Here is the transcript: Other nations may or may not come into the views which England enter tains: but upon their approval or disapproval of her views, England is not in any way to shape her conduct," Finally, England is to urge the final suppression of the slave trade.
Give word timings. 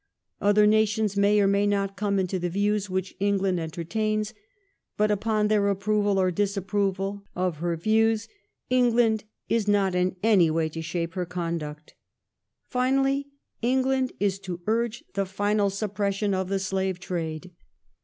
Other 0.41 0.65
nations 0.65 1.15
may 1.15 1.39
or 1.39 1.45
may 1.45 1.67
not 1.67 1.95
come 1.95 2.17
into 2.17 2.39
the 2.39 2.49
views 2.49 2.89
which 2.89 3.13
England 3.19 3.59
enter 3.59 3.83
tains: 3.83 4.33
but 4.97 5.11
upon 5.11 5.47
their 5.47 5.67
approval 5.67 6.17
or 6.17 6.31
disapproval 6.31 7.21
of 7.35 7.57
her 7.57 7.77
views, 7.77 8.27
England 8.71 9.25
is 9.47 9.67
not 9.67 9.93
in 9.93 10.15
any 10.23 10.49
way 10.49 10.69
to 10.69 10.81
shape 10.81 11.13
her 11.13 11.27
conduct," 11.27 11.93
Finally, 12.67 13.27
England 13.61 14.11
is 14.19 14.39
to 14.39 14.61
urge 14.65 15.03
the 15.13 15.27
final 15.27 15.69
suppression 15.69 16.33
of 16.33 16.49
the 16.49 16.57
slave 16.57 16.99
trade. 16.99 17.51